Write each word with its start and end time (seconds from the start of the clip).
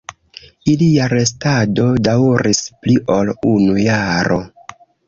Ilia 0.71 1.09
restado 1.13 1.87
daŭris 2.09 2.65
pli 2.81 2.99
ol 3.19 3.35
unu 3.55 3.79
jaro. 3.89 4.43